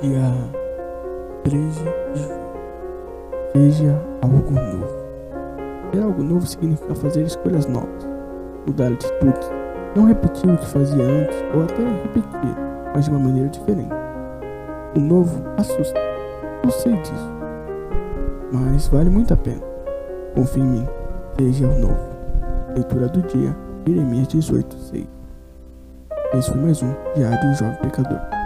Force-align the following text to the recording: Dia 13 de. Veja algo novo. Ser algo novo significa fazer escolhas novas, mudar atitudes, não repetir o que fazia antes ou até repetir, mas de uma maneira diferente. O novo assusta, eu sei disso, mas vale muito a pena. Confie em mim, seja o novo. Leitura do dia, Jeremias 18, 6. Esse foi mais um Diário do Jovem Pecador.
Dia 0.00 0.32
13 1.42 1.82
de. 2.14 2.38
Veja 3.52 4.00
algo 4.22 4.48
novo. 4.48 4.86
Ser 5.90 6.02
algo 6.02 6.22
novo 6.22 6.46
significa 6.46 6.94
fazer 6.94 7.22
escolhas 7.22 7.66
novas, 7.66 8.06
mudar 8.64 8.92
atitudes, 8.92 9.50
não 9.96 10.06
repetir 10.06 10.48
o 10.48 10.56
que 10.56 10.66
fazia 10.66 11.02
antes 11.02 11.36
ou 11.52 11.64
até 11.64 11.82
repetir, 11.82 12.56
mas 12.94 13.06
de 13.06 13.10
uma 13.10 13.18
maneira 13.18 13.48
diferente. 13.48 13.90
O 14.94 15.00
novo 15.00 15.42
assusta, 15.56 15.98
eu 16.62 16.70
sei 16.70 16.92
disso, 16.98 17.32
mas 18.52 18.86
vale 18.86 19.10
muito 19.10 19.34
a 19.34 19.36
pena. 19.36 19.62
Confie 20.36 20.60
em 20.60 20.64
mim, 20.64 20.88
seja 21.40 21.66
o 21.66 21.78
novo. 21.80 22.08
Leitura 22.72 23.08
do 23.08 23.20
dia, 23.22 23.56
Jeremias 23.84 24.28
18, 24.28 24.76
6. 24.76 25.08
Esse 26.34 26.50
foi 26.52 26.60
mais 26.60 26.80
um 26.82 26.94
Diário 27.16 27.50
do 27.50 27.56
Jovem 27.56 27.80
Pecador. 27.80 28.37